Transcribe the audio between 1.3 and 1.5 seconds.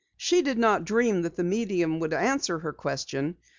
the